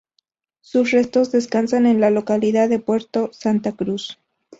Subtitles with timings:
[0.61, 4.17] Sus restos descansan en la localidad de Puerto Santa Cruz.